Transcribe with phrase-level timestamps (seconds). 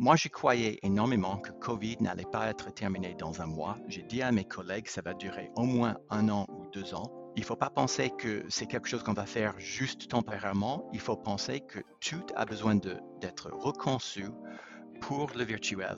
[0.00, 3.76] Moi, je croyais énormément que Covid n'allait pas être terminé dans un mois.
[3.88, 6.94] J'ai dit à mes collègues que ça va durer au moins un an ou deux
[6.94, 7.10] ans.
[7.34, 10.88] Il ne faut pas penser que c'est quelque chose qu'on va faire juste temporairement.
[10.92, 14.26] Il faut penser que tout a besoin d'être reconçu
[15.00, 15.96] pour le virtuel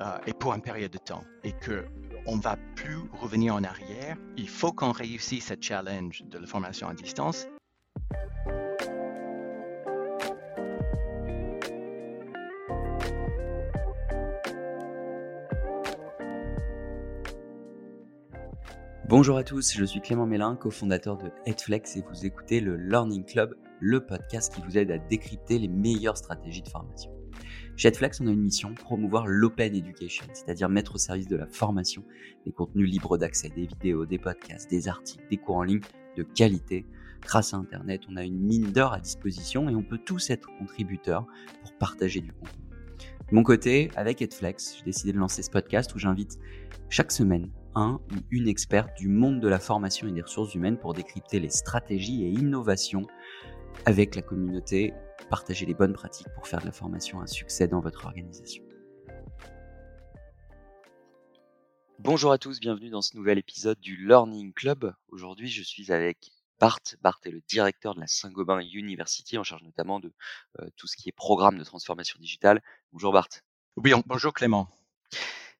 [0.00, 1.24] euh, et pour une période de temps.
[1.44, 4.16] Et qu'on ne va plus revenir en arrière.
[4.38, 7.46] Il faut qu'on réussisse ce challenge de la formation à distance
[19.12, 23.26] Bonjour à tous, je suis Clément Mélin, cofondateur de Headflex et vous écoutez le Learning
[23.26, 27.10] Club, le podcast qui vous aide à décrypter les meilleures stratégies de formation.
[27.76, 31.46] Chez Headflex, on a une mission, promouvoir l'open education, c'est-à-dire mettre au service de la
[31.46, 32.02] formation
[32.46, 35.82] des contenus libres d'accès, des vidéos, des podcasts, des articles, des cours en ligne
[36.16, 36.86] de qualité.
[37.20, 40.48] Grâce à Internet, on a une mine d'or à disposition et on peut tous être
[40.58, 41.26] contributeurs
[41.60, 42.64] pour partager du contenu.
[43.28, 46.38] De mon côté, avec Headflex, j'ai décidé de lancer ce podcast où j'invite
[46.88, 50.78] chaque semaine un ou une experte du monde de la formation et des ressources humaines
[50.78, 53.06] pour décrypter les stratégies et innovations
[53.86, 54.92] avec la communauté,
[55.30, 58.62] partager les bonnes pratiques pour faire de la formation un succès dans votre organisation.
[61.98, 64.92] Bonjour à tous, bienvenue dans ce nouvel épisode du Learning Club.
[65.08, 66.80] Aujourd'hui, je suis avec Bart.
[67.00, 70.12] Bart est le directeur de la Saint-Gobain University, en charge notamment de
[70.60, 72.60] euh, tout ce qui est programme de transformation digitale.
[72.92, 73.28] Bonjour Bart.
[73.76, 74.68] Oui, bonjour Clément.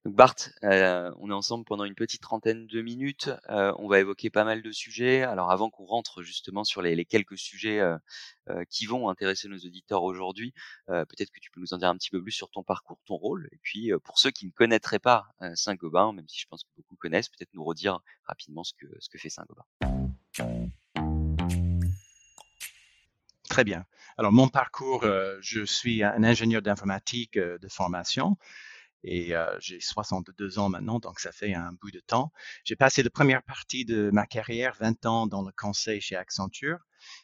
[0.04, 3.30] Donc Bart, euh, on est ensemble pendant une petite trentaine de minutes.
[3.50, 5.22] Euh, on va évoquer pas mal de sujets.
[5.22, 7.98] Alors avant qu'on rentre justement sur les, quelques sujets euh,
[8.68, 10.54] qui vont intéresser nos auditeurs aujourd'hui,
[10.88, 13.14] peut-être que tu peux nous en dire un petit peu plus sur ton parcours, ton
[13.14, 13.48] rôle.
[13.52, 16.96] Et puis pour ceux qui ne connaîtraient pas Saint-Gobain, même si je pense que beaucoup
[16.96, 19.64] connaissent, peut-être nous redire rapidement ce que, ce que fait Saint-Gobain.
[23.48, 23.86] Très bien.
[24.18, 25.04] Alors mon parcours,
[25.40, 28.36] je suis un ingénieur d'informatique de formation
[29.04, 32.32] et euh, j'ai 62 ans maintenant, donc ça fait un bout de temps.
[32.64, 36.78] J'ai passé la première partie de ma carrière, 20 ans dans le conseil chez Accenture,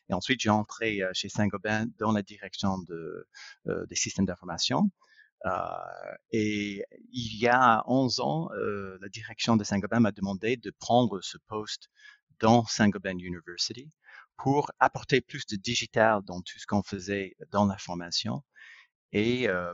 [0.08, 3.26] et ensuite j'ai entré chez Saint-Gobain dans la direction de,
[3.68, 4.90] euh, des systèmes d'information.
[6.32, 8.48] Et il y a 11 ans,
[9.00, 11.88] la direction de Saint-Gobain m'a demandé de prendre ce poste
[12.40, 13.88] dans Saint-Gobain University
[14.36, 18.42] pour apporter plus de digital dans tout ce qu'on faisait dans la formation
[19.12, 19.72] et euh,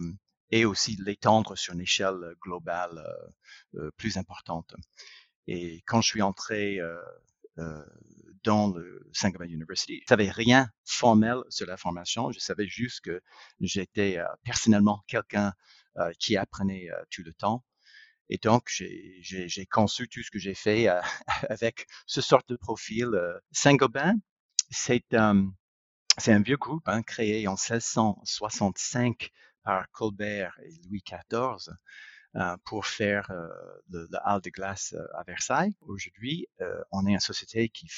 [0.55, 4.77] et aussi l'étendre sur une échelle euh, globale euh, euh, plus importante.
[5.49, 6.79] Et quand je suis entré
[8.43, 10.01] dans le Saint-Gobain University.
[10.01, 12.33] Je savais rien formel sur la formation.
[12.33, 13.21] Je savais juste que
[13.61, 15.53] j'étais personnellement quelqu'un
[16.19, 17.63] qui apprenait tout le temps.
[18.31, 20.89] Et donc, j'ai conçu tout ce que j'ai fait
[21.51, 23.11] avec ce sorte de profil.
[23.53, 24.15] Saint-Gobain,
[24.71, 25.53] c'est un
[26.43, 29.31] vieux groupe hein, créé en 1665
[29.65, 31.75] par Colbert et Louis XIV
[32.37, 33.47] euh, pour faire euh,
[33.91, 35.73] le, hall de glace euh, à Versailles.
[35.83, 36.49] Aujourd'hui,
[36.91, 37.89] on est une société qui,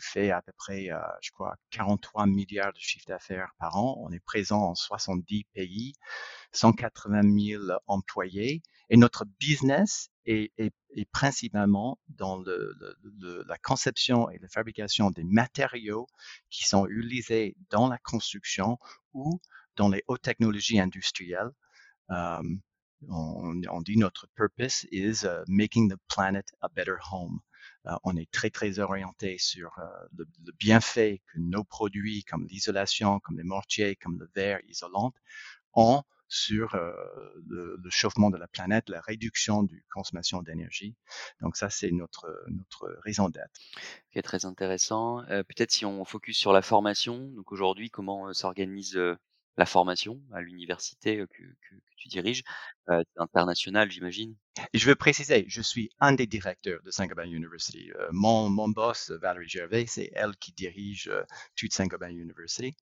[0.00, 0.88] fait à peu près,
[1.20, 3.98] je crois, 43 milliards de chiffre d'affaires par an.
[4.00, 5.92] On est présent en 70 pays,
[6.52, 8.62] 180 000 employés.
[8.90, 10.50] Et notre business est,
[11.12, 16.08] principalement dans la conception et la fabrication des matériaux
[16.50, 18.78] qui sont utilisés dans la construction
[19.12, 19.40] ou
[19.76, 21.50] dans les hautes technologies industrielles,
[22.08, 22.60] um,
[23.08, 27.40] on, dit notre purpose is uh, making the planet a better home.
[27.84, 30.26] Uh, on est très, très orienté sur uh, le,
[30.58, 35.12] bienfait que nos produits comme l'isolation, comme les mortiers, comme le verre isolant
[35.74, 36.92] ont sur euh,
[37.46, 40.96] le, chauffement de la planète, la réduction du consommation d'énergie.
[41.40, 43.60] Donc ça, c'est notre, notre raison d'être.
[44.10, 45.22] Okay, très intéressant.
[45.30, 49.16] Euh, Peut-être si on focus sur la formation, donc aujourd'hui, comment euh, s'organise euh,
[49.56, 51.42] la formation à l'université que,
[51.96, 52.44] tu diriges,
[52.90, 54.36] euh, international, j'imagine?
[54.74, 57.90] Je veux préciser, je suis un des directeurs de Saint-Gobain University.
[57.92, 61.22] Euh, mon, mon boss, Valérie Gervais, c'est elle qui dirige euh,
[61.56, 62.76] toute Saint-Gobain University.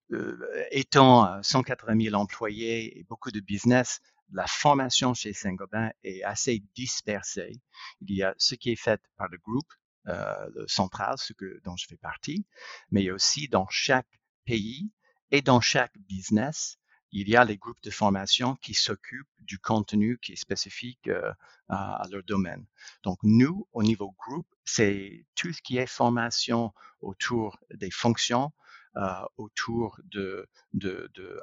[0.70, 4.00] Étant 180 000 employés et beaucoup de business,
[4.32, 7.60] la formation chez Saint-Gobain est assez dispersée.
[8.00, 9.72] Il y a ce qui est fait par le groupe
[10.06, 12.44] le central, ce que, dont je fais partie,
[12.90, 14.90] mais il y a aussi dans chaque pays
[15.30, 16.78] et dans chaque business,
[17.14, 21.32] il y a les groupes de formation qui s'occupent du contenu qui est spécifique euh,
[21.68, 22.66] à, leur domaine.
[23.04, 28.52] Donc, nous, au niveau groupe, c'est tout ce qui est formation autour des fonctions,
[28.96, 30.48] euh, autour de,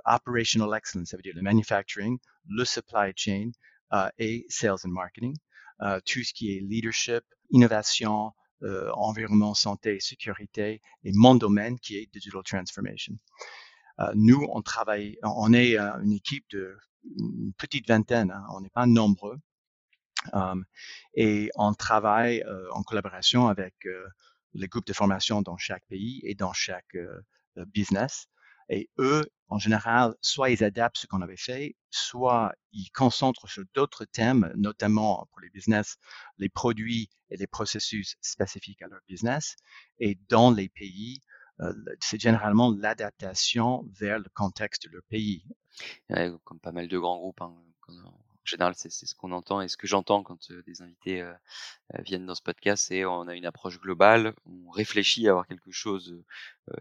[0.05, 2.19] operational excellence, ça veut dire le manufacturing,
[2.49, 3.51] le supply chain
[3.93, 5.35] euh, et sales and marketing,
[6.05, 8.33] tout ce qui est leadership, innovation,
[8.93, 13.17] environnement, santé, sécurité et mon domaine qui est digital transformation.
[13.99, 16.77] Euh, nous, on travaille, on est euh, une équipe de
[17.17, 19.37] une petite vingtaine, hein, on n'est pas nombreux.
[20.33, 20.65] Um,
[21.15, 22.43] et on travaille
[22.73, 23.73] en collaboration avec
[24.53, 26.95] les groupes de formation dans chaque pays et dans chaque
[27.73, 28.27] business.
[28.69, 33.63] Et eux, en général, soit ils adaptent ce qu'on avait fait, soit ils concentrent sur
[33.73, 35.97] d'autres thèmes, notamment pour les business,
[36.37, 39.57] les produits et les processus spécifiques à leur business.
[39.99, 41.30] Et dans les pays, euh,
[41.99, 45.43] c'est généralement l'adaptation vers le contexte de leur pays.
[46.43, 47.55] comme pas mal de grands groupes, hein,
[47.89, 51.23] en général, c'est ce qu'on entend et ce que j'entends quand des invités
[51.99, 55.71] viennent dans ce podcast, c'est on a une approche globale, on réfléchit à avoir quelque
[55.71, 56.23] chose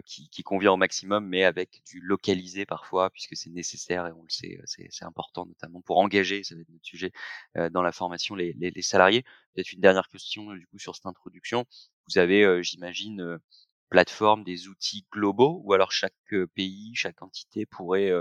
[0.07, 4.31] qui, convient au maximum, mais avec du localisé parfois, puisque c'est nécessaire et on le
[4.31, 7.13] sait, c'est important notamment pour engager, ça va être notre sujet,
[7.73, 9.25] dans la formation, les, les, les salariés.
[9.55, 11.67] Peut-être une dernière question du coup sur cette introduction.
[12.09, 13.39] Vous avez, j'imagine,
[13.91, 16.15] plateforme, des outils globaux, ou alors chaque
[16.55, 18.13] pays, chaque entité pourrait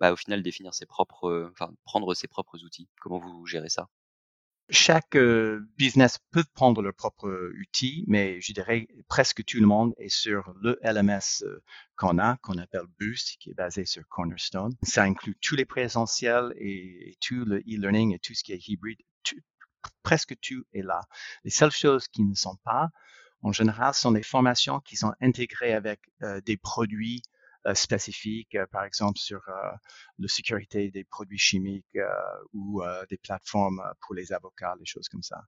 [0.00, 2.88] bah, au final définir ses propres, enfin prendre ses propres outils?
[3.00, 3.88] Comment vous gérez ça?
[4.70, 5.18] Chaque
[5.76, 7.28] business peut prendre leur propre
[7.60, 11.44] outil, mais je dirais presque tout le monde est sur le LMS
[11.96, 14.74] qu'on a, qu'on appelle Boost, qui est basé sur Cornerstone.
[14.82, 19.00] Ça inclut tous les présentiels et, tout le e-learning et tout ce qui est hybride.
[20.02, 21.02] presque tout est là.
[21.44, 22.88] Les seules choses qui ne sont pas,
[23.44, 26.00] en général, sont des formations qui sont intégrées avec
[26.44, 27.22] des produits
[27.66, 29.70] euh, spécifiques, euh, par exemple sur euh,
[30.18, 31.98] la sécurité des produits chimiques
[32.52, 35.40] ou des plateformes pour les avocats, des choses comme ça.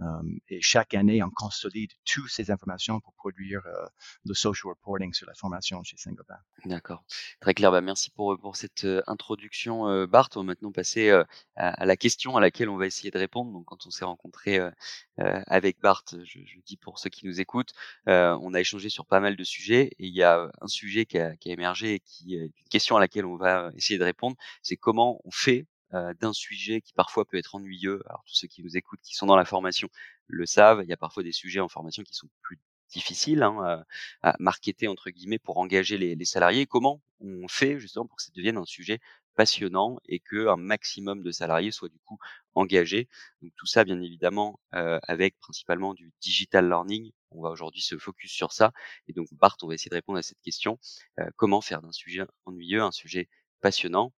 [0.00, 3.88] Um, et chaque année, on consolide toutes ces informations pour produire uh,
[4.24, 6.38] le social reporting sur la formation chez Saint-Gobain.
[6.64, 7.04] D'accord.
[7.40, 7.70] Très clair.
[7.70, 10.30] Bah, merci pour, pour cette introduction, euh, Bart.
[10.34, 11.10] On va maintenant passer
[11.56, 13.52] à, la question à laquelle on va essayer de répondre.
[13.52, 14.60] Donc, quand on s'est rencontré
[15.16, 17.72] avec Bart, je, dis pour ceux qui nous écoutent,
[18.06, 21.18] on a échangé sur pas mal de sujets et il y a un sujet qui
[21.18, 24.04] a, qui a émergé et qui est une question à laquelle on va essayer de
[24.04, 24.36] répondre.
[24.62, 25.73] C'est comment on fait euh,
[26.20, 28.02] d'un sujet qui parfois peut être ennuyeux.
[28.06, 29.88] Alors tous ceux qui nous écoutent, qui sont dans la formation,
[30.26, 30.80] le savent.
[30.82, 32.58] Il y a parfois des sujets en formation qui sont plus
[32.94, 33.84] difficiles hein,
[34.22, 36.66] à, marketer entre guillemets pour engager les, salariés.
[36.66, 39.00] Comment on fait justement pour que ça devienne un sujet
[39.36, 42.18] passionnant et que un maximum de salariés soient du coup
[42.54, 43.08] engagés?
[43.42, 47.10] Donc tout ça, bien évidemment, euh, avec principalement du digital learning.
[47.30, 48.72] On va aujourd'hui se focus sur ça.
[49.08, 50.78] Et donc Bart, on va essayer de répondre à cette question.
[51.18, 53.28] Euh, comment faire d'un sujet ennuyeux un sujet
[53.60, 54.12] passionnant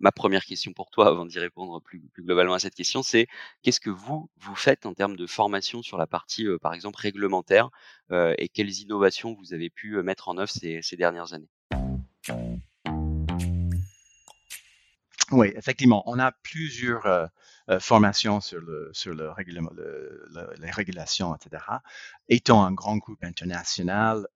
[0.00, 3.26] ma première question pour toi, avant d'y répondre plus, globalement à cette question, c'est
[3.62, 6.98] qu'est-ce que vous, vous faites en termes de formation sur la partie, euh, par exemple,
[7.00, 7.70] réglementaire
[8.10, 11.50] euh, et quelles innovations vous avez pu euh, mettre en œuvre ces, dernières années?
[15.30, 17.28] Oui, effectivement, on a plusieurs
[17.80, 21.62] formations sur les régulations, etc.
[22.30, 24.26] Étant un grand groupe international,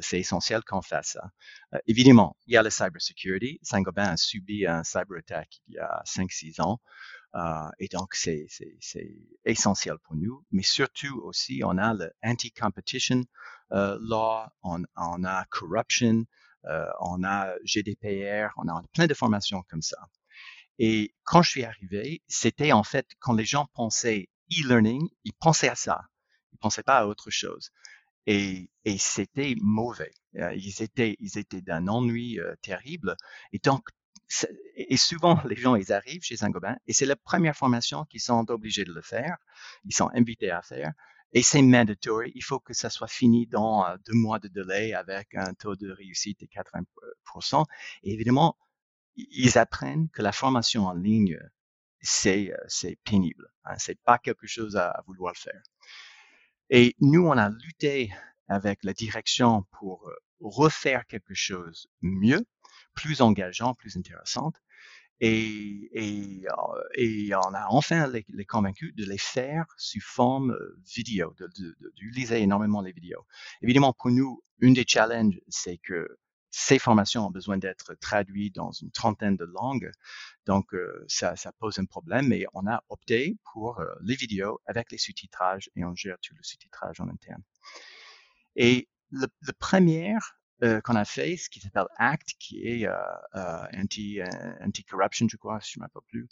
[0.00, 1.30] c'est essentiel qu'on fasse ça.
[1.74, 3.58] Euh, évidemment, il y a la cybersecurity.
[3.62, 6.80] Saint-Gobain a subi un cyber attack il y a 5-6 ans.
[7.78, 8.46] et donc, c'est
[9.44, 10.44] essentiel pour nous.
[10.50, 13.24] Mais surtout aussi, on a le anti-competition
[13.70, 14.84] law, on,
[15.24, 16.24] a corruption,
[16.66, 19.96] euh, on a GDPR, on a plein de formations comme ça.
[20.78, 25.68] Et quand je suis arrivé, c'était en fait quand les gens pensaient e-learning, ils pensaient
[25.68, 26.02] à ça.
[26.52, 27.70] Ils pensaient pas à autre chose.
[28.26, 30.12] Et, et c'était mauvais.
[30.36, 33.16] Euh, ils étaient, ils étaient d'un ennui euh, terrible.
[33.52, 33.88] Et donc,
[34.76, 38.48] et souvent, les gens, ils arrivent chez Saint-Gobain et c'est la première formation qu'ils sont
[38.50, 39.36] obligés de le faire.
[39.84, 40.92] Ils sont invités à faire.
[41.32, 42.32] Et c'est mandatory.
[42.34, 45.76] Il faut que ça soit fini dans euh, deux mois de délai avec un taux
[45.76, 47.64] de réussite de 80%.
[48.02, 48.56] Et évidemment,
[49.16, 51.38] ils apprennent que la formation en ligne,
[52.00, 53.48] c'est, c'est pénible.
[53.64, 55.62] Hein, c'est pas quelque chose à, vouloir faire.
[56.70, 58.12] Et nous, on a lutté
[58.48, 62.46] avec la direction pour euh, refaire quelque chose mieux,
[62.94, 64.52] plus engageant, plus intéressant.
[65.22, 66.44] Euh, et,
[67.34, 71.34] on a enfin les, convaincus de les faire sous forme euh, vidéo,
[71.96, 73.26] d'utiliser de, énormément les vidéos.
[73.62, 76.18] Évidemment, pour nous, une des challenges, c'est que
[76.50, 79.90] ces formations ont besoin d'être traduites dans une trentaine de langues.
[80.46, 84.90] Donc, euh, ça, pose un problème, mais on a opté pour euh, les vidéos avec
[84.90, 87.42] les sous-titrages et on gère tout le sous-titrage en interne.
[88.56, 90.16] Et le, le premier
[90.62, 92.94] euh, qu'on a fait, ce qui s'appelle ACT, qui est euh,
[93.34, 94.20] euh, anti,
[94.60, 96.28] anti corruption, je crois, je ne me rappelle plus.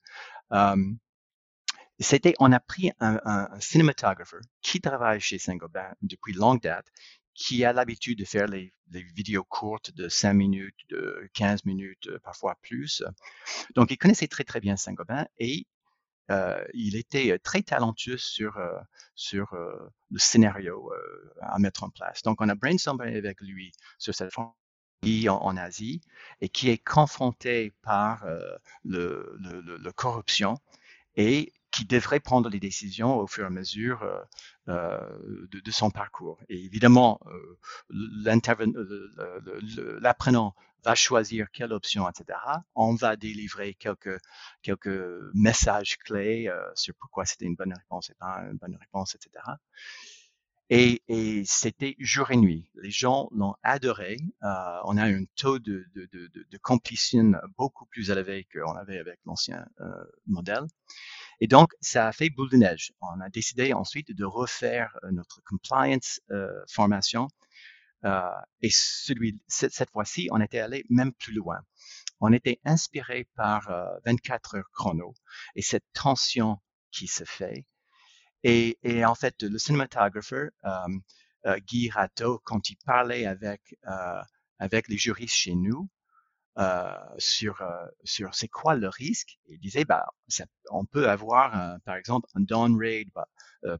[2.00, 6.86] C'était, on a pris un, un, un cinématographeur qui travaille chez Saint-Gobain depuis longue date,
[7.38, 12.56] qui a l'habitude de faire les, vidéos courtes de 5 minutes, de 15 minutes, parfois
[12.62, 13.02] plus.
[13.74, 15.66] Donc, il connaissait très, très bien Saint-Gobain et
[16.30, 18.78] euh, il était euh, très talentueux sur, euh,
[19.14, 20.90] sur le scénario
[21.40, 22.22] à mettre en place.
[22.22, 24.32] Donc, on a brainstormé avec lui sur cette
[25.28, 26.00] en, Asie
[26.40, 28.40] et qui est confronté par euh,
[28.84, 30.58] le, le, le, corruption
[31.16, 34.18] et qui devrait prendre les décisions au fur et à mesure euh,
[34.68, 34.98] euh
[35.52, 36.40] de, son parcours.
[36.48, 37.58] Et évidemment, euh,
[40.00, 42.36] l'apprenant va choisir quelle option, etc.
[42.74, 44.18] On va délivrer quelques,
[44.62, 45.00] quelques
[45.34, 49.30] messages clés sur pourquoi c'était une bonne réponse et pas une bonne réponse, etc.
[50.70, 52.70] Et, et c'était jour et nuit.
[52.74, 54.18] Les gens l'ont adoré.
[54.42, 58.98] Euh, on a un taux de, de, de, de, completion beaucoup plus élevé qu'on avait
[58.98, 60.66] avec l'ancien euh, modèle.
[61.40, 62.92] Et donc, ça a fait boule de neige.
[63.00, 67.28] On a décidé ensuite de refaire euh, notre compliance euh, formation.
[68.04, 68.20] Euh,
[68.60, 71.60] et celui, cette, cette fois-ci, on était allé même plus loin.
[72.20, 73.70] On était inspiré par
[74.04, 75.14] 24 heures chrono
[75.54, 76.58] et cette tension
[76.90, 77.64] qui se fait
[78.44, 80.70] et, et en fait, le cinématographeur euh,
[81.46, 84.20] euh, Guy Rateau, quand il parlait avec euh,
[84.58, 85.88] avec les juristes chez nous
[86.58, 87.62] euh, sur
[88.04, 92.40] sur c'est quoi le risque, il disait bah ça, on peut avoir par exemple un
[92.40, 93.28] downgrade bah,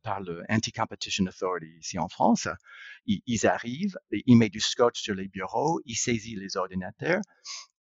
[0.03, 2.49] par le Anti-Competition Authority ici en France.
[3.07, 7.23] Ils, ils arrivent, ils mettent du scotch sur les bureaux, ils saisissent les ordinateurs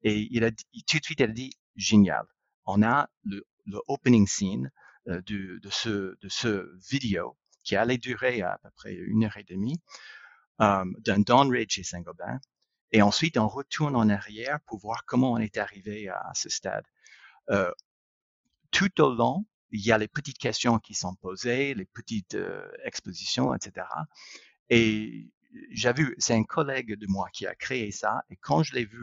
[0.03, 2.25] et il a tout de suite a dit génial.
[2.65, 4.71] On a le, le opening scene
[5.10, 9.81] euh, de, ce, vidéo qui allait durer à, peu près une heure et demie
[10.62, 12.39] euh, d'un downgrade chez Saint-Gobain.
[12.91, 16.86] Et ensuite, on retourne en arrière pour voir comment on est arrivé à, ce stade.
[17.50, 17.72] Euh,
[18.72, 22.38] tout au long, il y a les petites questions qui sont posées, les petites
[22.86, 23.88] expositions, etc.
[24.69, 25.31] Et
[25.72, 28.24] j'ai vu, c'est un collègue de moi qui a créé ça.
[28.29, 29.01] Et quand je l'ai vu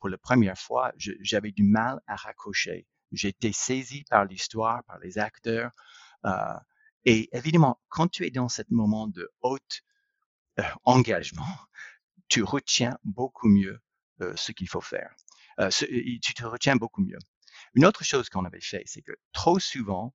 [0.00, 2.86] pour la première fois, j'avais du mal à raccrocher.
[3.12, 5.70] J'ai été saisi par l'histoire, par les acteurs.
[6.24, 6.54] Euh,
[7.04, 9.58] et évidemment, quand tu es dans ce moment de haut
[10.58, 11.46] euh, engagement,
[12.28, 13.80] tu retiens beaucoup mieux
[14.22, 15.14] euh, ce qu'il faut faire.
[15.70, 17.18] Tu te retiens beaucoup mieux.
[17.74, 20.14] Une autre chose qu'on avait fait, c'est que trop souvent,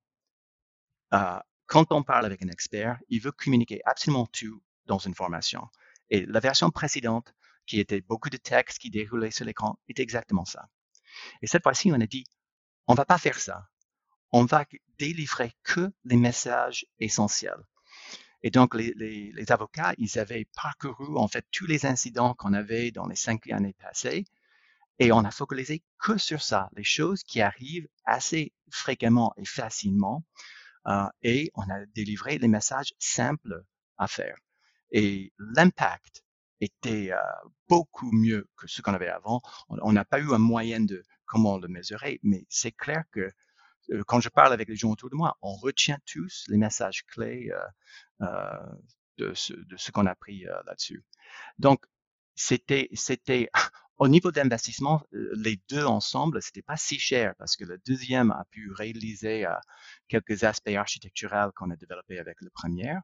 [1.66, 5.68] quand on parle avec un expert, il veut communiquer absolument tout dans une formation.
[6.10, 7.32] Et la version précédente,
[7.66, 10.68] qui était beaucoup de texte qui déroulait sur l'écran, est exactement ça.
[11.42, 12.24] Et cette fois-ci, on a dit,
[12.88, 13.68] on va pas faire ça.
[14.32, 14.64] On va
[14.98, 17.62] délivrer que les messages essentiels.
[18.42, 23.06] Et donc, les, avocats, ils avaient parcouru en fait tous les incidents qu'on avait dans
[23.06, 24.24] les cinq années passées,
[24.98, 30.24] et on a focalisé que sur ça, les choses qui arrivent assez fréquemment et facilement,
[30.86, 33.64] euh, et on a délivré les messages simples
[33.96, 34.36] à faire.
[34.90, 36.24] Et l'impact
[36.60, 37.18] était euh,
[37.68, 39.40] beaucoup mieux que ce qu'on avait avant.
[39.68, 43.30] On n'a pas eu un moyen de comment le mesurer, mais c'est clair que
[43.92, 47.04] euh, quand je parle avec les gens autour de moi, on retient tous les messages
[47.06, 48.66] clés euh, euh
[49.18, 51.04] de ce, qu'on a pris euh, là-dessus.
[51.58, 51.84] Donc,
[52.36, 53.50] c'était, c'était
[53.98, 58.44] au niveau d'investissement, les deux ensemble, c'était pas si cher parce que le deuxième a
[58.52, 59.44] pu réaliser
[60.06, 62.94] quelques aspects architecturaux qu'on a développés avec le premier.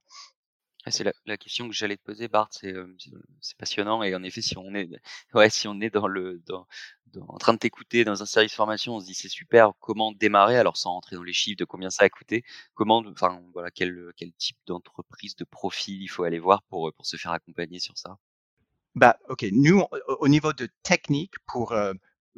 [0.86, 2.48] Ah, c'est la, la, question que j'allais te poser, Bart.
[2.50, 2.74] C'est,
[3.40, 4.88] c'est passionnant et en effet, si on est,
[5.34, 6.66] ouais, si on est dans le, dans,
[7.28, 10.58] en train de t'écouter dans un service formation, on se dit c'est super, comment démarrer?
[10.58, 14.12] Alors sans rentrer dans les chiffres de combien ça a coûté, comment, enfin voilà, quel,
[14.16, 17.96] quel type d'entreprise, de profil il faut aller voir pour, pour se faire accompagner sur
[17.96, 18.18] ça?
[18.94, 19.82] Bah ok, nous
[20.20, 21.94] au niveau de technique pour euh,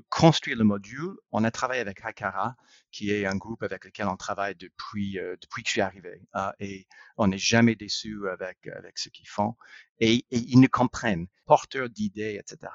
[0.08, 2.56] construire le module, on a travaillé avec Hakara,
[2.92, 6.22] qui est un groupe avec lequel on travaille depuis euh, depuis que je suis arrivé,
[6.34, 6.86] euh, et
[7.16, 9.56] on n'est jamais déçu avec avec ce qu'ils font,
[10.00, 12.72] et, ils nous comprennent, porteurs d'idées, etc.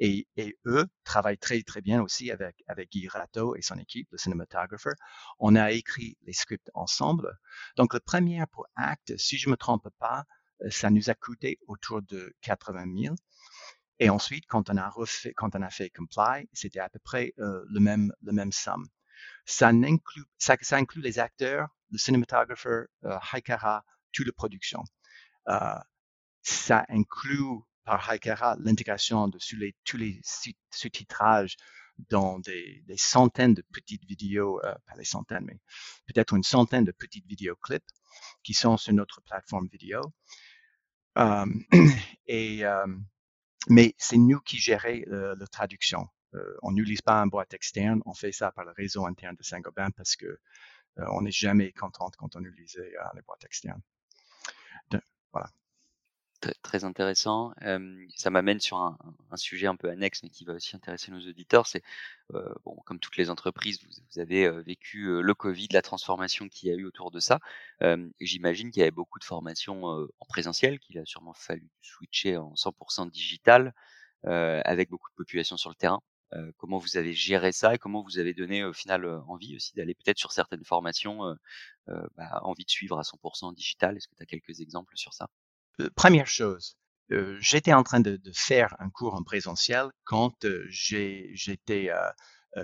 [0.00, 0.26] Et,
[0.66, 4.94] eux travaillent très très bien aussi avec avec Guy Rato et son équipe, le cinématographeur.
[5.38, 7.38] On a écrit les scripts ensemble.
[7.76, 10.24] Donc le premier pour Act, si je me trompe pas,
[10.62, 13.16] euh, ça nous a coûté autour de 80 000.
[14.00, 17.34] Et ensuite, quand on a refait, quand on a fait comply, c'était à peu près
[17.38, 18.86] euh, le même le même somme.
[19.44, 24.84] Ça inclut ça, ça inclut les acteurs, le cinématographeur, euh, Haikara, toute la production.
[25.48, 25.78] Euh,
[26.42, 30.20] ça inclut par Haikara l'intégration de les, tous les
[30.70, 31.56] sous-titrages
[32.10, 35.58] dans des, des, centaines de petites vidéos, euh, pas des centaines, mais
[36.06, 37.82] peut-être une centaine de petites vidéoclips
[38.44, 40.00] qui sont sur notre plateforme vidéo.
[41.18, 41.46] Euh,
[42.26, 42.86] et euh,
[43.68, 46.08] mais c'est nous qui gérons euh, la traduction.
[46.34, 49.42] Euh, on n'utilise pas un boîte externe, on fait ça par le réseau interne de
[49.42, 53.80] Saint-Gobain parce que euh, on n'est jamais content quand on utilise euh, les boîtes externes.
[56.68, 57.54] Très intéressant.
[58.14, 58.98] Ça m'amène sur un,
[59.36, 61.66] sujet un peu annexe, mais qui va aussi intéresser nos auditeurs.
[61.66, 61.82] C'est
[62.30, 66.74] bon, comme toutes les entreprises, vous, avez vécu le Covid, la transformation qu'il y a
[66.74, 67.40] eu autour de ça.
[68.20, 72.54] J'imagine qu'il y avait beaucoup de formations en présentiel, qu'il a sûrement fallu switcher en
[72.54, 73.72] 100% digital.
[74.24, 76.02] avec beaucoup de population sur le terrain.
[76.58, 79.94] comment vous avez géré ça et comment vous avez donné au final envie aussi d'aller
[79.94, 81.34] peut-être sur certaines formations,
[81.86, 83.96] bah, envie de suivre à 100% digital?
[83.96, 85.30] Est-ce que tu as quelques exemples sur ça?
[85.94, 86.76] Première chose,
[87.38, 91.90] j'étais en train de, faire un cours en présentiel quand j'étais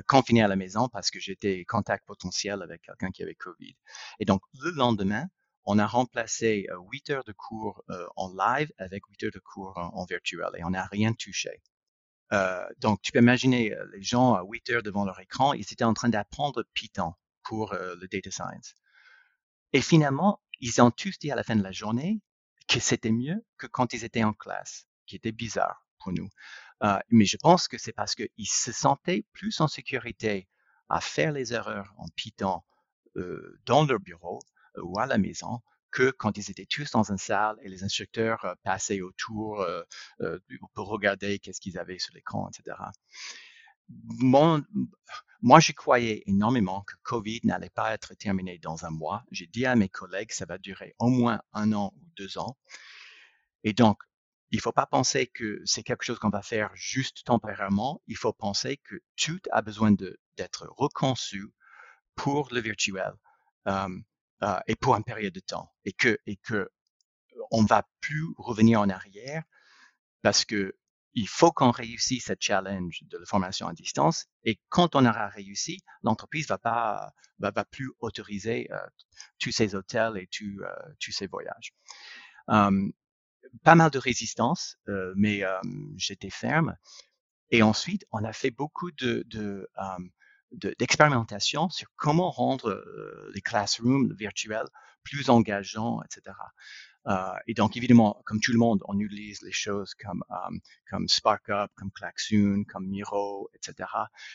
[0.06, 3.76] confiné à la maison parce que j'étais contact potentiel avec quelqu'un qui avait Covid.
[4.18, 5.28] Et donc, le lendemain,
[5.64, 7.84] on a remplacé 8 heures de cours
[8.16, 11.62] en live avec 8 heures de cours en, virtuel et on n'a rien touché.
[12.78, 15.94] donc, tu peux imaginer les gens à 8 heures devant leur écran, ils étaient en
[15.94, 18.74] train d'apprendre Python pour le data science.
[19.72, 22.20] Et finalement, ils ont tous dit à la fin de la journée
[22.68, 26.28] que c'était mieux que quand ils étaient en classe, qui était bizarre pour nous.
[27.10, 30.48] mais je pense que c'est parce qu'ils se sentaient plus en sécurité
[30.88, 32.62] à faire les erreurs en Python
[33.64, 34.40] dans leur bureau
[34.82, 35.60] ou à la maison
[35.94, 39.82] que quand ils étaient tous dans une salle et les instructeurs euh, passaient autour euh,
[40.20, 40.38] euh,
[40.74, 42.76] pour regarder qu'est-ce qu'ils avaient sur l'écran, etc.
[43.88, 49.24] moi, je croyais énormément que Covid n'allait pas être terminé dans un mois.
[49.30, 52.56] J'ai dit à mes collègues, ça va durer au moins un an ou deux ans.
[53.62, 53.98] Et donc,
[54.50, 58.02] il ne faut pas penser que c'est quelque chose qu'on va faire juste temporairement.
[58.06, 59.92] Il faut penser que tout a besoin
[60.36, 61.52] d'être reconçu
[62.14, 63.12] pour le virtuel.
[63.66, 63.88] Euh,
[64.66, 66.68] et pour une période de temps et que et que
[67.68, 69.42] va plus revenir en arrière
[70.22, 70.76] parce que
[71.14, 75.28] il faut qu'on réussisse ce challenge de la formation à distance et quand on aura
[75.28, 78.78] réussi, l'entreprise va pas va, plus autoriser euh,
[79.38, 81.72] tous ces hôtels et tous euh, ces voyages.
[83.62, 85.42] Pas mal de résistance, euh, mais
[85.96, 86.76] j'étais ferme.
[87.50, 89.68] Et ensuite, on a fait beaucoup de, de
[90.78, 92.84] d'expérimentation sur comment rendre
[93.34, 94.68] les classrooms virtuels
[95.02, 96.36] plus engageants, etc.
[97.06, 101.08] Euh, et donc, évidemment, comme tout le monde, on utilise les choses comme, um, comme
[101.08, 103.88] SparkUp, comme Klaxoon, comme Miro, etc.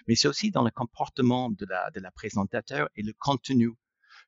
[0.07, 3.71] Mais c'est aussi dans le comportement de la, de la présentateur et le contenu.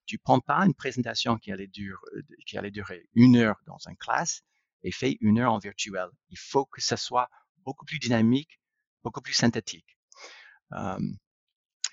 [0.06, 1.99] Tu prends pas une présentation qui allait, durer,
[2.45, 4.41] qui allait durer une heure dans une classe
[4.84, 6.08] et fais une heure en virtuel.
[6.30, 7.30] Il faut que ça soit
[7.63, 8.60] beaucoup plus dynamique,
[9.04, 9.97] beaucoup plus synthétique.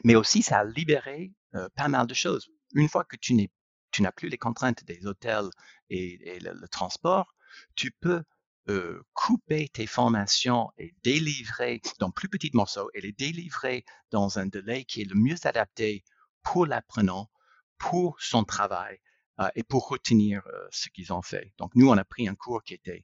[0.04, 2.50] Mais aussi ça a libéré euh, pas mal de choses.
[2.74, 3.50] Une fois que tu n'es
[3.98, 5.50] tu n'as plus les contraintes des hôtels
[5.90, 7.34] et, le, transport,
[7.74, 8.22] tu peux
[8.68, 14.46] euh, couper tes formations et délivrer dans plus petits morceaux et les délivrer dans un
[14.46, 16.04] délai qui est le mieux adapté
[16.44, 17.28] pour l'apprenant,
[17.76, 19.00] pour son travail
[19.40, 21.52] euh, et pour retenir ce qu'ils ont fait.
[21.58, 23.02] Donc, nous, on a pris un cours qui était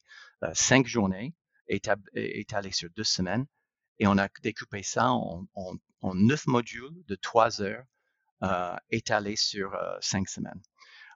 [0.53, 1.35] cinq journées,
[1.67, 3.47] étalé sur deux semaines,
[3.99, 5.45] et on a découpé ça en,
[6.15, 7.85] neuf modules de trois heures
[8.45, 10.61] euh, étalés sur euh, cinq semaines.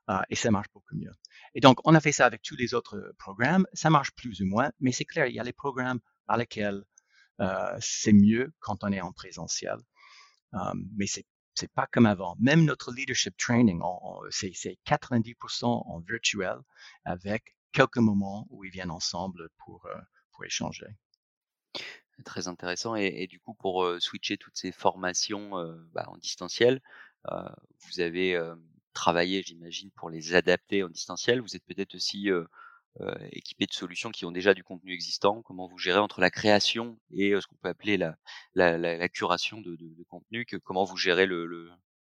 [0.08, 1.12] Euh, et ça marche beaucoup mieux.
[1.54, 3.66] Et donc, on a fait ça avec tous les autres programmes.
[3.72, 6.82] Ça marche plus ou moins, mais c'est clair, il y a les programmes à lesquels
[7.78, 9.76] c'est mieux quand on est en présentiel.
[10.96, 12.36] mais c'est c'est pas comme avant.
[12.38, 13.82] Même notre leadership training,
[14.30, 16.58] c'est 90% en virtuel
[17.04, 19.88] avec quelques moments où ils viennent ensemble pour,
[20.32, 20.86] pour échanger.
[22.24, 22.94] Très intéressant.
[22.94, 25.50] Et, du coup, pour switcher toutes ces formations
[25.92, 26.80] bah, en distanciel,
[27.24, 28.38] vous avez
[28.98, 31.40] travaillé, j'imagine, pour les adapter en distanciel.
[31.40, 32.28] Vous êtes peut-être aussi
[33.30, 35.40] équipé de solutions qui ont déjà du contenu existant.
[35.42, 40.44] Comment vous gérez entre la création et ce qu'on peut appeler la, curation de, contenu
[40.64, 41.70] Comment vous gérez le,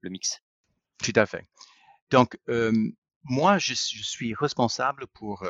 [0.03, 0.41] mix?
[1.03, 1.47] Tout à fait.
[2.09, 2.39] Donc,
[3.23, 5.45] moi, je, suis responsable pour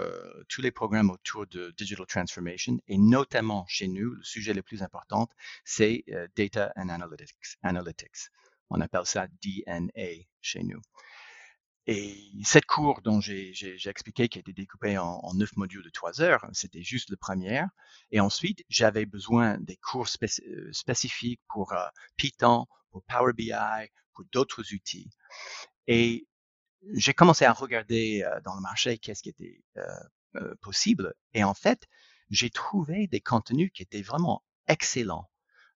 [0.50, 4.84] tous les programmes autour de digital transformation et notamment chez nous, le sujet le plus
[4.84, 5.30] important,
[5.64, 6.04] c'est
[6.36, 8.30] data and analytics, analytics.
[8.70, 10.82] On appelle ça DNA chez nous.
[11.88, 13.54] Et cette cours dont j'ai
[13.86, 17.64] expliqué, qui a été découpée en, neuf modules de trois heures, c'était juste le premier.
[18.12, 21.74] Et ensuite, j'avais besoin des cours euh, spécifiques pour
[22.18, 23.52] Python, pour Power BI,
[24.14, 25.10] pour d'autres outils.
[25.88, 26.28] Et
[26.94, 29.82] j'ai commencé à regarder euh, dans le marché qu'est-ce qui était euh,
[30.36, 31.14] euh, possible.
[31.34, 31.88] Et en fait,
[32.30, 35.30] j'ai trouvé des contenus qui étaient vraiment excellents.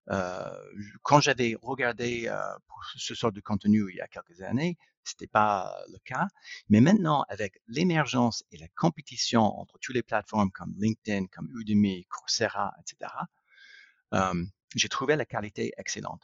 [0.08, 2.32] Quand j'avais regardé
[2.68, 6.28] pour ce sort de contenu il y a quelques années, c'était pas le cas.
[6.70, 12.06] Mais maintenant, avec l'émergence et la compétition entre toutes les plateformes comme LinkedIn, comme Udemy,
[12.06, 13.12] Coursera, etc.,
[14.76, 16.22] j'ai trouvé la qualité excellente.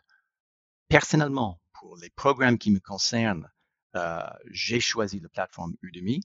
[0.90, 3.50] Personnellement, pour les programmes qui me concernent,
[3.96, 6.22] euh, j'ai choisi la plateforme Udemy.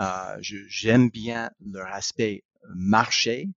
[0.00, 2.44] Euh, J'aime bien leur aspect
[2.74, 3.48] marché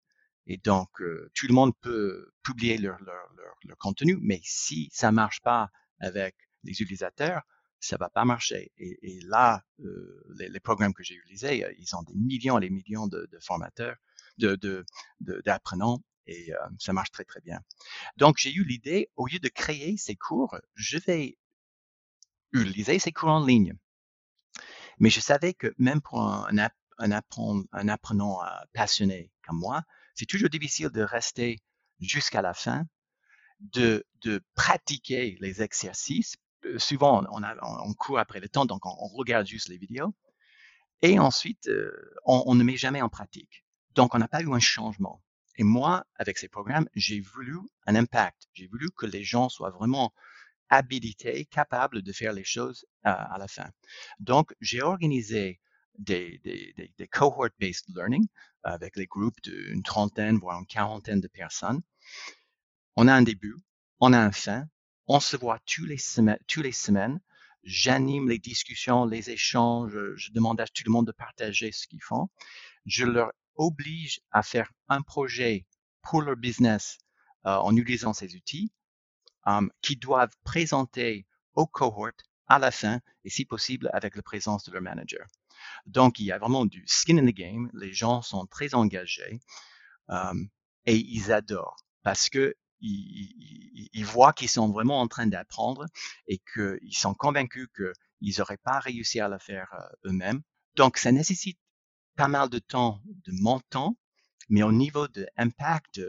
[0.47, 4.89] et donc euh, tout le monde peut publier leur, leur, leur, leur, contenu, mais si
[4.91, 7.43] ça marche pas avec les utilisateurs,
[7.79, 8.71] ça va pas marcher.
[8.77, 12.61] Et, et là, euh, les, les, programmes que j'ai utilisés, ils ont des millions et
[12.61, 13.95] des millions de, de formateurs,
[14.37, 14.85] de
[15.19, 17.59] d'apprenants, et ça marche très très bien.
[18.17, 21.37] Donc j'ai eu l'idée, au lieu de créer ces cours, je vais
[22.53, 23.73] utiliser ces cours en ligne.
[24.99, 26.47] Mais je savais que même pour un,
[26.99, 27.11] un,
[27.87, 28.41] apprenant,
[28.73, 29.83] passionné comme moi,
[30.19, 31.61] c'est toujours difficile de rester
[32.01, 32.85] jusqu'à la fin,
[33.61, 34.03] de,
[34.53, 36.35] pratiquer les exercices.
[36.77, 40.13] souvent, on, court après le temps, donc on, regarde juste les vidéos.
[41.01, 41.69] Et ensuite,
[42.25, 43.63] on, on, ne met jamais en pratique.
[43.95, 45.23] Donc, on n'a pas eu un changement.
[45.55, 48.49] Et moi, avec ces programmes, j'ai voulu un impact.
[48.53, 50.13] J'ai voulu que les gens soient vraiment
[50.67, 53.69] habilités, capables de faire les choses à, la fin.
[54.19, 55.61] Donc, j'ai organisé
[55.99, 56.39] des,
[56.97, 58.27] des, cohort-based learning
[58.63, 61.81] avec les groupes d'une trentaine, voire une quarantaine de personnes.
[62.95, 63.55] On a un début,
[63.99, 64.65] on a un fin,
[65.07, 67.19] on se voit tous les semaines.
[67.63, 72.01] J'anime les discussions, les échanges, je demande à tout le monde de partager ce qu'ils
[72.01, 72.29] font.
[72.85, 75.65] Je leur oblige à faire un projet
[76.01, 76.97] pour leur business
[77.45, 78.71] euh, en utilisant ces outils
[79.45, 82.11] um, qui doivent présenter au cohort
[82.47, 85.27] à la fin et si possible avec la présence de leur manager.
[85.85, 87.69] Donc, il y a vraiment du skin in the game.
[87.73, 89.39] Les gens sont très engagés
[90.85, 95.85] et ils adorent parce que ils, voient qu'ils sont vraiment en train d'apprendre
[96.27, 100.41] et qu'ils sont convaincus qu'ils n'auraient pas réussi à le faire euh, eux-mêmes.
[100.75, 101.59] Donc, ça nécessite
[102.15, 103.61] pas mal de temps de mon
[104.49, 106.01] mais au niveau de impact,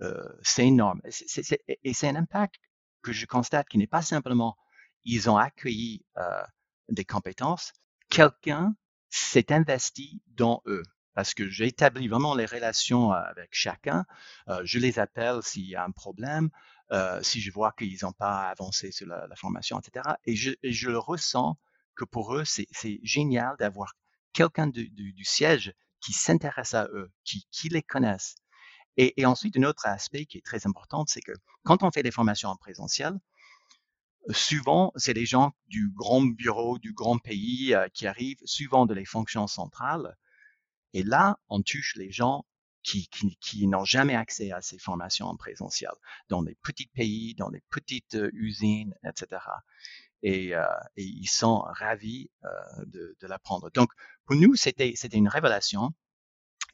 [0.00, 1.00] euh, c'est énorme.
[1.04, 2.56] et c'est un impact
[3.02, 4.56] que je constate qui n'est pas simplement
[5.04, 6.42] ils ont accueilli euh,
[6.88, 7.72] des compétences,
[8.10, 8.74] quelqu'un
[9.10, 10.82] s'est investi dans eux.
[11.14, 14.04] Parce que j'ai établi vraiment les relations avec chacun.
[14.48, 16.50] Euh, je les appelle s'il y a un problème,
[16.92, 20.04] euh, si je vois qu'ils n'ont pas avancé sur la, formation, etc.
[20.26, 21.58] Et je, le ressens
[21.94, 22.68] que pour eux, c'est
[23.02, 23.94] génial d'avoir
[24.34, 28.34] quelqu'un du, siège qui s'intéresse à eux, qui, les connaissent.
[28.98, 31.32] Et, et, ensuite, un autre aspect qui est très important, c'est que
[31.64, 33.14] quand on fait des formations en présentiel,
[34.30, 38.94] souvent, c'est les gens du grand bureau, du grand pays euh, qui arrivent, souvent de
[38.94, 40.16] les fonctions centrales.
[40.92, 42.44] Et là, on touche les gens
[42.82, 45.90] qui, qui, qui n'ont jamais accès à ces formations en présentiel,
[46.28, 49.38] dans les petits pays, dans les petites euh, usines, etc
[50.22, 50.64] et, euh,
[50.96, 52.48] et ils sont ravis euh,
[52.86, 53.70] de, de l'apprendre.
[53.70, 53.90] Donc,
[54.24, 55.92] pour nous, c'était une révélation.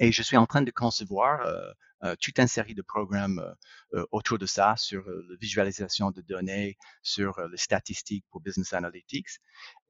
[0.01, 1.73] Et je suis en train de concevoir euh
[2.21, 6.77] toute une série de programmes euh, euh, autour de ça, sur la visualisation de données,
[7.03, 9.29] sur les statistiques pour Business Analytics.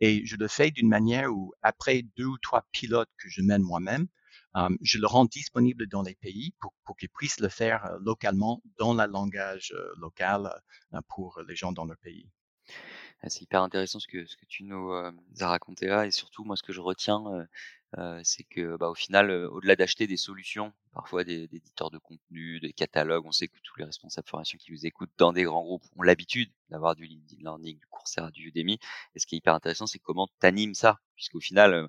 [0.00, 3.62] Et je le fais d'une manière où, après deux ou trois pilotes que je mène
[3.62, 4.06] moi-même,
[4.82, 9.06] je le rends disponible dans les pays pour, qu'ils puissent le faire localement dans le
[9.06, 10.52] langage local
[11.08, 12.28] pour les gens dans leur pays.
[13.22, 16.62] Ah, c'est hyper intéressant ce que tu nous as raconté là et surtout moi ce
[16.62, 17.46] que je retiens
[18.22, 22.72] c'est que bah, au final au-delà d'acheter des solutions parfois des, éditeurs de contenu des
[22.72, 25.84] catalogues on sait que tous les responsables formation qui vous écoutent dans des grands groupes
[25.96, 28.78] ont l'habitude d'avoir du LinkedIn Learning du Coursera du Udemy.
[29.14, 31.88] Et ce qui est hyper intéressant c'est comment tu animes ça puisqu'au final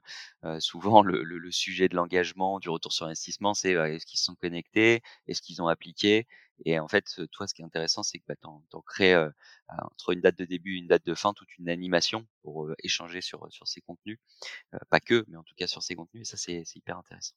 [0.59, 4.35] souvent le, le, sujet de l'engagement du retour sur investissement c'est est-ce qu'ils se sont
[4.35, 6.27] connectés est-ce qu'ils ont appliqué?
[6.65, 9.15] Et en fait, toi, ce qui est intéressant, c'est que bah, tu en, crées
[9.67, 13.21] entre une date de début et une date de fin toute une animation pour échanger
[13.21, 14.19] sur, ces contenus.
[14.89, 16.21] pas que, mais en tout cas sur ces contenus.
[16.21, 17.35] Et ça, c'est hyper intéressant.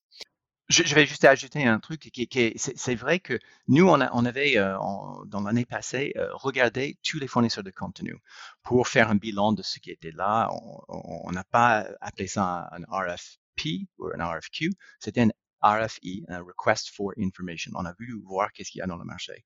[0.68, 4.54] Je, vais juste ajouter un truc qui, qui est, c'est vrai que nous, on, avait,
[4.54, 8.16] dans l'année passée, regardé tous les fournisseurs de contenu
[8.62, 10.50] pour faire un bilan de ce qui était là.
[10.88, 15.30] On n'a pas appelé ça un, un RFP ou un RFQ, c'était un
[15.62, 17.72] RFE, un Request for Information.
[17.74, 19.44] On a voulu voir qu'est-ce qu'il y a dans le marché.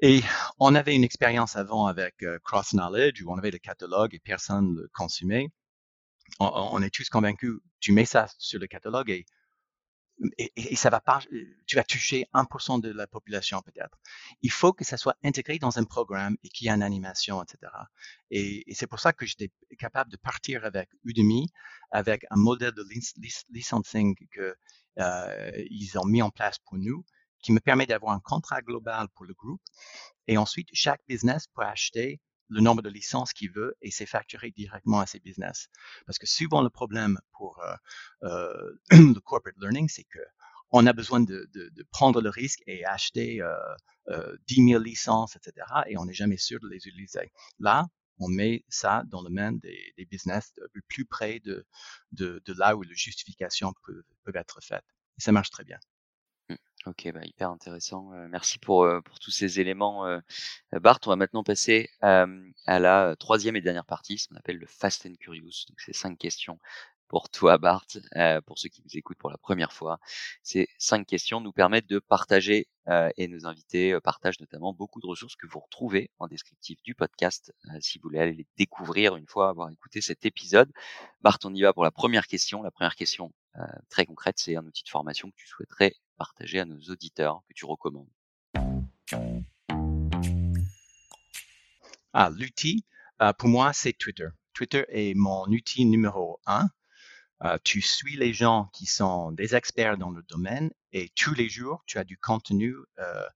[0.00, 0.22] Et
[0.58, 4.18] on avait une expérience avant avec euh, Cross Knowledge où on avait le catalogue et
[4.18, 5.48] personne ne le consumait.
[6.40, 9.24] On, on, est tous convaincus, tu mets ça sur le catalogue et
[10.38, 11.20] et, ça va pas,
[11.66, 13.98] tu vas toucher 1% de la population peut-être.
[14.42, 17.42] Il faut que ça soit intégré dans un programme et qu'il y ait une animation,
[17.42, 17.72] etc.
[18.30, 21.48] Et, c'est pour ça que j'étais capable de partir avec Udemy,
[21.90, 22.84] avec un modèle de
[23.50, 24.56] licensing que
[25.00, 27.04] euh, ils ont mis en place pour nous,
[27.42, 29.60] qui me permet d'avoir un contrat global pour le groupe.
[30.28, 34.50] Et ensuite, chaque business peut acheter le nombre de licences qu'il veut et c'est facturé
[34.50, 35.68] directement à ses business.
[36.06, 37.74] Parce que souvent le problème pour euh,
[38.24, 38.72] euh,
[39.14, 40.20] le corporate learning, c'est que
[40.70, 43.54] on a besoin de, de, de, prendre le risque et acheter euh,
[44.08, 45.66] euh, 10 000 licences, etc.
[45.86, 47.30] Et on n'est jamais sûr de les utiliser.
[47.60, 47.86] Là,
[48.18, 51.64] on met ça dans le main des, des business le plus près de,
[52.12, 54.84] de, de là où les justifications peuvent, peuvent être faites.
[55.18, 55.78] Et ça marche très bien.
[56.86, 58.10] Ok, bah, hyper intéressant.
[58.28, 60.04] merci pour, pour tous ces éléments,
[60.72, 60.98] Bart.
[61.06, 65.06] On va maintenant passer à la troisième et dernière partie, ce qu'on appelle le Fast
[65.06, 65.64] and Curious.
[65.68, 66.58] Donc, c'est cinq questions
[67.08, 67.86] pour toi, Bart,
[68.44, 69.98] pour ceux qui nous écoutent pour la première fois.
[70.42, 72.68] Ces cinq questions nous permettent de partager
[73.16, 77.54] et nos invités partagent notamment beaucoup de ressources que vous retrouvez en descriptif du podcast
[77.80, 80.70] si vous voulez aller les découvrir une fois avoir écouté cet épisode.
[81.22, 82.62] Bart, on y va pour la première question.
[82.62, 83.32] La première question
[83.88, 87.54] très concrète, c'est un outil de formation que tu souhaiterais partager à nos auditeurs, que
[87.54, 88.08] tu recommandes.
[92.12, 92.84] Ah, l'outil,
[93.38, 94.28] pour moi, c'est Twitter.
[94.52, 96.68] Twitter est mon outil numéro un
[97.44, 101.48] euh, tu suis les gens qui sont des experts dans le domaine et tous les
[101.48, 103.26] jours, tu as du contenu euh,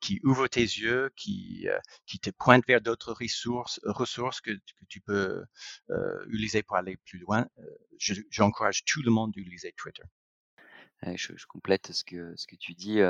[0.00, 1.78] qui ouvre tes yeux, qui, euh,
[2.20, 4.50] te pointe vers d'autres ressources, que
[4.88, 5.44] tu peux
[6.28, 7.46] utiliser pour aller plus loin.
[8.30, 10.02] J'encourage tout le monde d'utiliser Twitter.
[11.16, 13.00] Je, complète ce que, ce que tu dis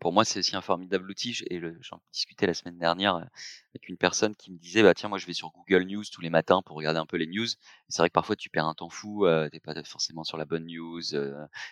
[0.00, 1.36] pour moi, c'est aussi un formidable outil.
[1.50, 5.18] Et j'en discutais la semaine dernière avec une personne qui me disait, bah tiens, moi
[5.18, 7.46] je vais sur Google News tous les matins pour regarder un peu les news.
[7.88, 10.44] C'est vrai que parfois tu perds un temps fou, euh, t'es pas forcément sur la
[10.44, 11.02] bonne news,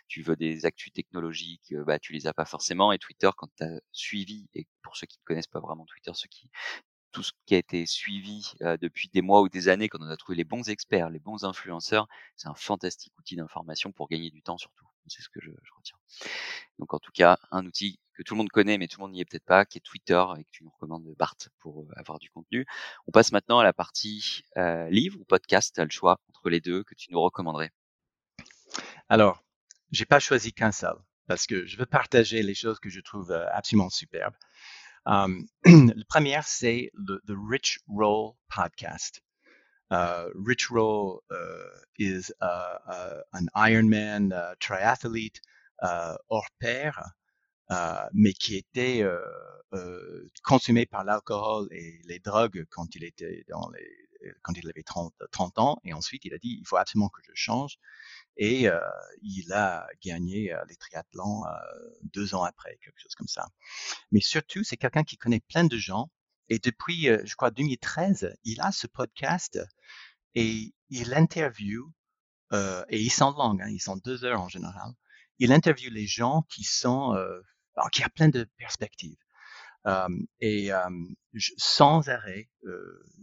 [0.09, 2.92] tu veux des actus technologiques, bah tu les as pas forcément.
[2.92, 6.11] Et Twitter, quand tu as suivi, et pour ceux qui ne connaissent pas vraiment Twitter,
[6.14, 6.51] ceux qui
[7.12, 10.16] tout ce qui a été suivi depuis des mois ou des années, quand on a
[10.16, 14.42] trouvé les bons experts, les bons influenceurs, c'est un fantastique outil d'information pour gagner du
[14.42, 14.87] temps surtout.
[15.08, 15.96] C'est ce que je, retiens.
[16.78, 19.12] Donc en tout cas, un outil que tout le monde connaît, mais tout le monde
[19.12, 22.18] n'y est peut-être pas, qui est Twitter et que tu nous recommandes Bart pour avoir
[22.18, 22.66] du contenu.
[23.06, 25.74] On passe maintenant à la partie euh, livre ou podcast.
[25.74, 27.70] Tu as le choix entre les deux que tu nous recommanderais.
[29.08, 29.44] Alors,
[29.92, 33.32] j'ai pas choisi qu'un seul parce que je veux partager les choses que je trouve
[33.32, 34.36] absolument superbes.
[35.06, 39.22] Le premier, c'est le The Rich Roll Podcast.
[39.90, 45.40] Uh, Rich Roll uh, is uh, uh an Ironman uh, triathlete
[45.83, 47.12] uh, hors pair,
[48.12, 49.05] mais qui était
[50.42, 54.07] consumé par l'alcool et les drogues quand il était dans les,
[54.42, 55.81] quand il avait 30, 30 ans.
[55.85, 57.79] Et ensuite, il a dit, il faut absolument que je change.
[58.37, 58.79] Et euh,
[59.22, 61.51] il a gagné euh, les triathlons euh,
[62.03, 63.46] deux ans après, quelque chose comme ça.
[64.12, 66.11] Mais surtout, c'est quelqu'un qui connaît plein de gens.
[66.48, 69.59] Et depuis, je crois, 2013, il a ce podcast
[70.35, 71.92] et il interviewe,
[72.52, 74.92] et ils sont longs, hein, ils sont deux heures en général.
[75.38, 77.16] Il interviewe les gens qui sont,
[77.92, 79.18] qui a plein de perspectives.
[80.40, 80.70] et
[81.56, 82.48] sans arrêt,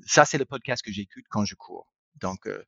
[0.05, 1.93] ça c'est le podcast que j'écoute quand je cours.
[2.15, 2.63] Donc, euh,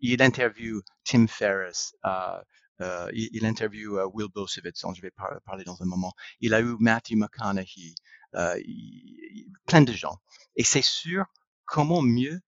[0.00, 2.40] il interviewe Tim Ferriss, euh,
[2.80, 5.12] euh, il, interviewe Will Bosovitz, dont je vais
[5.44, 6.12] parler dans un moment.
[6.40, 7.94] Il a eu Matthew McConaughey,
[8.32, 10.18] plein de gens.
[10.56, 11.24] Et c'est sur
[11.64, 12.40] comment mieux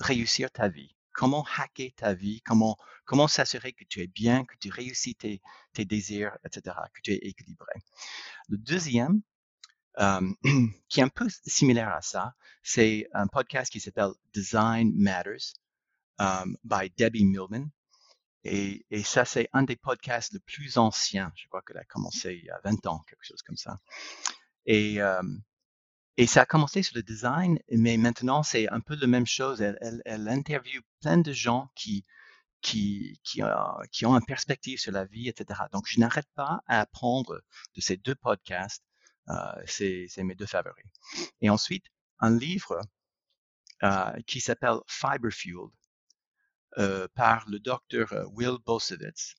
[0.00, 4.54] réussir ta vie, comment hacker ta vie, comment comment s'assurer que tu es bien, que
[4.58, 5.40] tu réussis tes,
[5.72, 7.74] tes désirs, etc., que tu es équilibré.
[8.48, 9.22] Le deuxième,
[9.98, 10.32] euh,
[10.88, 12.34] qui est un peu similaire à ça.
[12.62, 15.54] C'est un podcast qui s'appelle Design Matters
[16.18, 17.70] um, by Debbie Millman.
[18.44, 21.32] Et, et ça, c'est un des podcasts le plus anciens.
[21.36, 23.78] Je crois qu'elle a commencé il y a 20 ans, quelque chose comme ça.
[24.66, 24.98] Et,
[26.16, 29.60] et ça a commencé sur le design, mais maintenant, c'est un peu la même chose.
[29.60, 32.04] Elle, elle, elle interviewe plein de gens qui,
[32.60, 33.54] qui, qui, euh,
[33.90, 35.62] qui ont une perspective sur la vie, etc.
[35.72, 37.42] Donc, je n'arrête pas à apprendre
[37.74, 38.84] de ces deux podcasts
[39.28, 40.84] euh, c'est mes deux favoris.
[41.40, 41.86] Et ensuite,
[42.18, 42.80] un livre
[43.82, 45.70] euh, qui s'appelle Fiber Fueled
[46.78, 49.34] euh, par le docteur Will Bosovitz.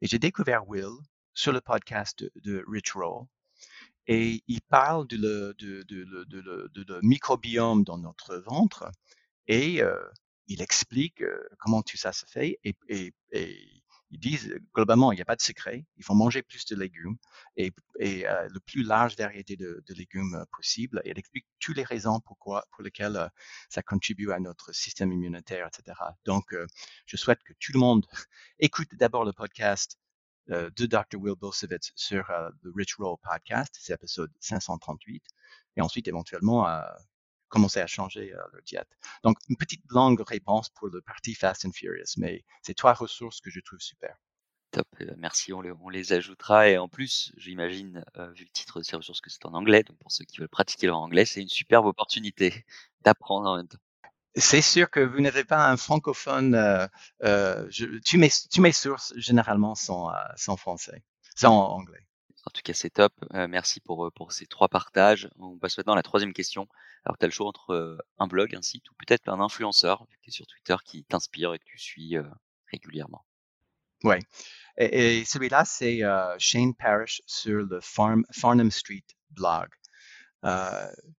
[0.00, 0.96] Et j'ai découvert Will
[1.34, 3.26] sur le podcast de, Rich Roll.
[4.12, 8.90] Et il parle de, de, microbiome dans notre ventre
[9.46, 9.80] et
[10.48, 11.22] il explique
[11.60, 15.36] comment tout ça se fait et, et, et ils disent globalement, il n'y a pas
[15.36, 15.86] de secret.
[15.96, 17.16] Il faut manger plus de légumes
[17.56, 21.00] et, le plus large variété de, légumes possible.
[21.04, 23.30] Et elle explique toutes les raisons pour lesquelles
[23.68, 25.96] ça contribue à notre système immunitaire, etc.
[26.24, 26.54] Donc,
[27.06, 28.06] je souhaite que tout le monde
[28.58, 29.99] écoute d'abord le podcast
[30.50, 31.16] de Dr.
[31.18, 32.30] Will Bosovitz sur
[32.62, 35.22] le Rich Roll podcast, c'est l'épisode 538,
[35.76, 36.66] et ensuite éventuellement
[37.50, 38.88] commencer à changer euh, leur diète.
[39.22, 43.40] Donc, une petite longue réponse pour le parti Fast and Furious, mais c'est trois ressources
[43.42, 44.16] que je trouve super.
[44.70, 46.70] Top, euh, merci, on les, ajoutera.
[46.70, 49.82] Et en plus, j'imagine, euh, vu le titre de ces ressources, que c'est en anglais,
[49.82, 52.64] donc pour ceux qui veulent pratiquer leur anglais, c'est une superbe opportunité
[53.02, 53.78] d'apprendre en même temps.
[54.36, 56.54] C'est sûr que vous n'avez pas un francophone.
[56.54, 56.86] Euh,
[57.24, 61.02] euh, je, tous mes sources, généralement, sont, euh, sont français,
[61.42, 62.06] en anglais.
[62.46, 63.12] En tout cas, c'est top.
[63.34, 65.28] Euh, merci pour, pour ces trois partages.
[65.38, 66.68] On passe maintenant à la troisième question.
[67.04, 70.06] Alors, tu as le choix entre euh, un blog, un site ou peut-être un influenceur
[70.22, 72.24] qui est sur Twitter qui t'inspire et que tu suis euh,
[72.70, 73.24] régulièrement.
[74.04, 74.16] Oui.
[74.78, 76.00] Et, celui-là, c'est
[76.38, 79.68] Shane Parrish sur le Farm, Farnham Street blog.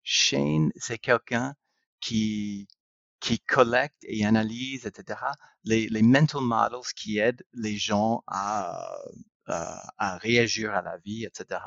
[0.02, 1.54] Shane, c'est quelqu'un
[2.00, 2.66] qui
[3.20, 5.20] qui collecte et analyse, etc.,
[5.64, 8.96] les, les mental models qui aident les gens à,
[9.46, 11.60] à réagir à la vie, etc.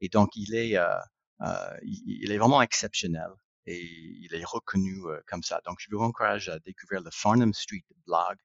[0.00, 0.94] Et donc, il est, euh,
[1.42, 3.30] euh, il est vraiment exceptionnel
[3.66, 5.60] et il est reconnu euh, comme ça.
[5.64, 8.36] Donc, je vous encourage à découvrir le Farnham Street blog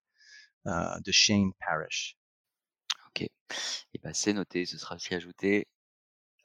[0.68, 2.18] euh, de Shane Parrish.
[3.08, 3.30] Ok, et
[3.94, 5.68] eh ben, c'est noté, ce sera aussi ajouté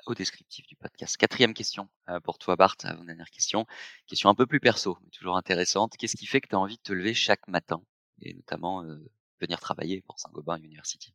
[0.06, 1.16] au descriptif du podcast.
[1.16, 3.66] Quatrième question euh, pour toi, Bart, avant dernière question.
[4.06, 5.96] Question un peu plus perso, mais toujours intéressante.
[5.96, 7.82] Qu'est-ce qui fait que tu as envie de te lever chaque matin
[8.20, 11.14] et notamment euh, venir travailler pour Saint-Gobain University?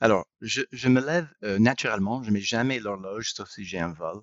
[0.00, 3.92] Alors, je, je me lève euh, naturellement, je mets jamais l'horloge sauf si j'ai un
[3.92, 4.20] vol.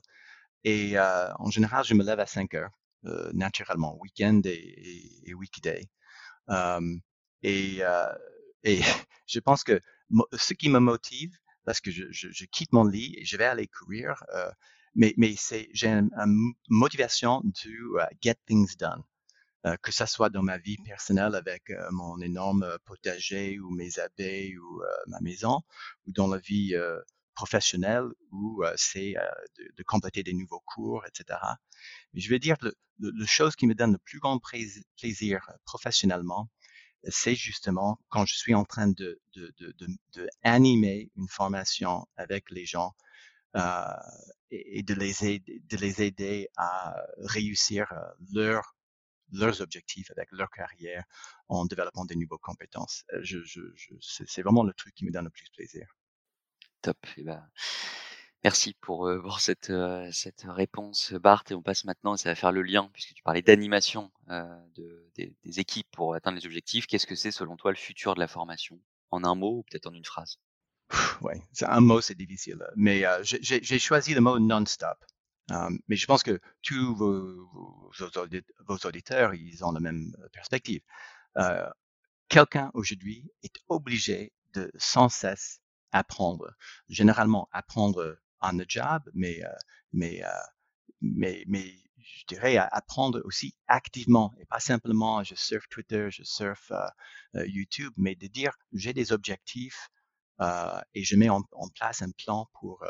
[0.63, 2.71] Et euh, en général, je me lève à 5 heures,
[3.06, 5.86] euh, naturellement, week-end et, et, et weekday.
[7.43, 7.82] et,
[8.63, 8.82] et
[9.28, 9.80] je pense que
[10.34, 11.36] ce qui me motive,
[11.69, 14.23] parce que je, je, je, quitte mon lit et je vais aller courir.
[14.34, 14.49] Euh,
[14.95, 16.25] mais mais c'est j'ai une un
[16.67, 19.03] motivation de uh, get things done,
[19.67, 23.99] euh, que ça soit dans ma vie personnelle avec euh, mon énorme potager ou mes
[23.99, 25.62] abeilles ou ma maison,
[26.08, 26.73] ou dans la vie
[27.36, 29.13] professionnelle où c'est
[29.60, 31.39] de, de, compléter des nouveaux cours, etc.
[32.13, 34.39] Mais je vais dire le, chose qui me donne le plus grand
[34.97, 36.49] plaisir professionnellement,
[37.03, 39.73] c'est justement quand je suis en train de, de, de,
[40.13, 42.95] de, animer une formation avec les gens
[43.55, 43.83] euh,
[44.51, 48.01] et, de les aider, de les aider à réussir euh,
[48.33, 48.75] leur,
[49.31, 51.03] leurs objectifs avec leur carrière
[51.47, 53.03] en développant des nouvelles compétences.
[53.13, 53.23] Euh,
[54.01, 55.88] c'est vraiment le truc qui me donne le plus plaisir.
[56.81, 56.97] Top.
[57.17, 57.45] Eh ben,
[58.43, 61.43] Merci pour, euh, pour cette, euh, cette réponse, Bart.
[61.49, 65.10] Et on passe maintenant, ça va faire le lien, puisque tu parlais d'animation euh, de,
[65.15, 66.88] des, des, équipes pour atteindre les objectifs.
[66.88, 68.80] Qu'est-ce que c'est, selon toi, le futur de la formation?
[69.12, 70.39] En un mot ou peut-être en une phrase?
[71.21, 72.58] Oui, un mot, c'est difficile.
[72.75, 74.97] Mais euh, j'ai choisi le mot non-stop.
[75.52, 77.49] Um, mais je pense que tous vos,
[78.67, 80.82] vos, auditeurs, ils ont la même perspective.
[81.38, 81.67] Euh,
[82.30, 86.54] Quelqu'un aujourd'hui est obligé de sans cesse apprendre.
[86.88, 89.49] Généralement, apprendre on the job, mais, euh,
[89.93, 90.30] mais, euh,
[91.02, 96.71] mais, mais je dirais apprendre aussi activement et pas simplement je surfe Twitter, je surfe
[96.71, 99.89] euh, YouTube, mais de dire j'ai des objectifs
[100.93, 101.43] et je mets en,
[101.75, 102.86] place un plan pour,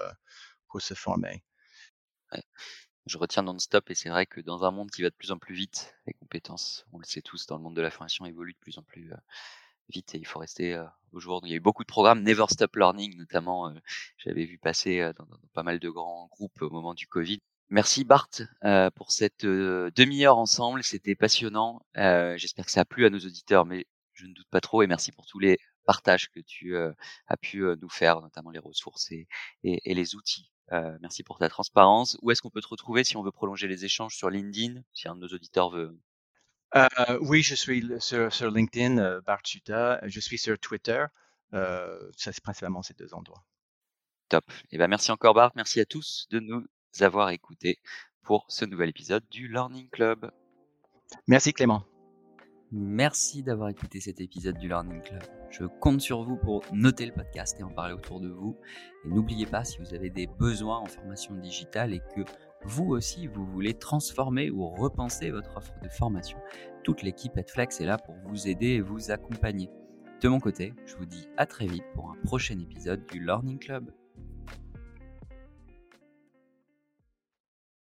[0.68, 1.44] pour se former.
[3.08, 5.40] Je retiens non-stop et c'est vrai que dans un monde qui va de plus en
[5.40, 8.54] plus vite, les compétences, on le sait tous, dans le monde de la formation évoluent
[8.54, 9.12] de plus en plus
[9.90, 11.42] vite et il faut rester euh, au jour.
[11.44, 13.74] Il y a eu beaucoup de programmes, Never Stop Learning notamment, euh,
[14.18, 17.40] j'avais vu passer euh, dans, dans, pas mal de grands groupes au moment du Covid.
[17.70, 18.30] Merci Bart
[18.64, 21.82] euh, pour cette demi-heure ensemble, c'était passionnant.
[21.96, 24.82] J'espère que ça a plu à nos auditeurs, mais je ne doute pas trop.
[24.82, 29.12] Et merci pour tous les partages que tu as pu nous faire, notamment les ressources
[29.12, 29.28] et,
[29.64, 30.52] et, et les outils.
[31.00, 32.18] merci pour ta transparence.
[32.24, 35.08] Où est-ce qu'on peut te retrouver si on veut prolonger les échanges sur LinkedIn, si
[35.08, 35.96] un de nos auditeurs veut
[36.76, 40.00] euh, oui, je suis sur, sur LinkedIn, euh, Bart Chuta.
[40.06, 41.06] Je suis sur Twitter.
[41.54, 43.44] Euh, ça, c'est principalement ces deux endroits.
[44.30, 44.46] Top.
[44.50, 45.52] Et eh ben, merci encore, Bart.
[45.56, 46.64] Merci à tous de nous
[47.00, 47.80] avoir écoutés
[48.22, 50.32] pour ce nouvel épisode du Learning Club.
[51.28, 51.84] Merci, Clément.
[52.72, 55.24] Merci d'avoir écouté cet épisode du Learning Club.
[55.50, 58.60] Je compte sur vous pour noter le podcast et en parler autour de vous.
[59.04, 62.22] Et n'oubliez pas, si vous avez des besoins en formation digitale et que
[62.66, 66.38] vous aussi, vous voulez transformer ou repenser votre offre de formation,
[66.84, 69.70] toute l'équipe Edflex est là pour vous aider et vous accompagner.
[70.22, 73.60] De mon côté, je vous dis à très vite pour un prochain épisode du Learning
[73.60, 73.92] Club.